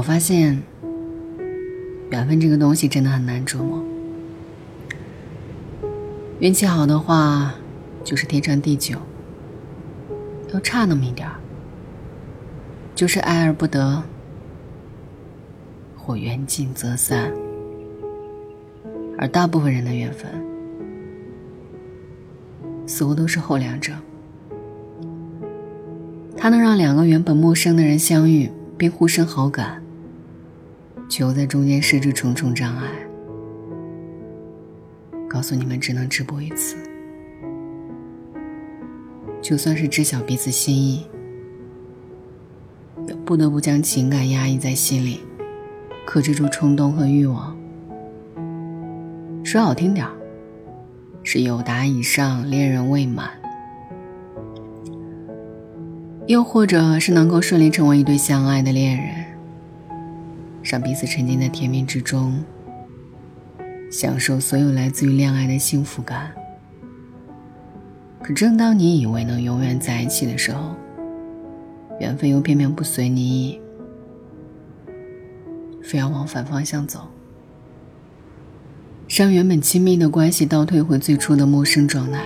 [0.00, 0.62] 我发现，
[2.08, 3.84] 缘分这个东西真的很难捉摸。
[6.38, 7.54] 运气好的话，
[8.02, 8.96] 就是天长地久；
[10.54, 11.34] 要差那么一点儿，
[12.94, 14.02] 就是爱而不得，
[15.98, 17.30] 或缘尽则散。
[19.18, 20.30] 而大部分人的缘分，
[22.86, 23.92] 似乎都是后两者。
[26.38, 29.82] 它能让两个原本陌生的人相遇，并互生好感，
[31.10, 32.88] 却又在中间设置重重障碍，
[35.28, 36.76] 告诉你们只能直播一次。
[39.42, 41.04] 就算是知晓彼此心意，
[43.08, 45.18] 也不得不将情感压抑在心里，
[46.06, 47.56] 克制住冲动和欲望。
[49.42, 50.12] 说好听点儿，
[51.24, 53.30] 是有达以上，恋人未满。
[56.28, 59.24] 又或者是能够顺利成为一对相爱的恋人，
[60.70, 62.44] 让彼此沉浸在甜蜜之中，
[63.90, 66.30] 享受所有来自于恋爱的幸福感。
[68.22, 70.76] 可正当你以为能永远在一起的时候，
[71.98, 73.60] 缘分又偏偏不随你意，
[75.82, 77.00] 非要往反方向走，
[79.08, 82.22] 让原本亲密的关系倒退回最初的陌生状态，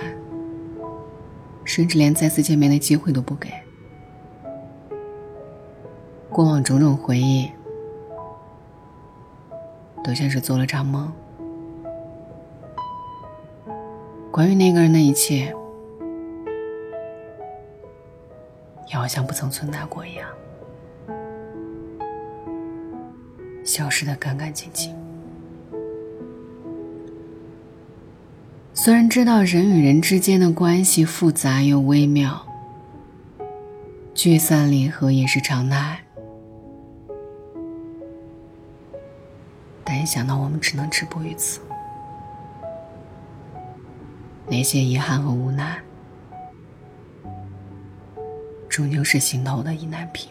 [1.63, 3.49] 甚至连再次见面的机会都不给。
[6.29, 7.49] 过往种种回忆，
[10.05, 11.11] 都像是做了场梦。
[14.31, 15.51] 关于那个人的一切，
[18.91, 20.29] 也好像不曾存在过一样，
[23.63, 24.93] 消失的干干净净。
[28.75, 32.45] 虽然知道人与人之间的关系复杂又微妙，
[34.13, 36.04] 聚散离合也是常态。
[39.95, 41.61] 没想到我们只能止步于此，
[44.45, 45.81] 那些遗憾和无奈，
[48.67, 50.29] 终究是心头的意难平。